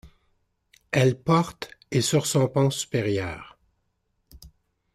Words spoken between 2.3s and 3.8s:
pont supérieur.